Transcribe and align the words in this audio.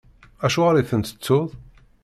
Acuɣeṛ 0.45 0.75
i 0.77 0.83
ten-tettuḍ? 0.89 1.49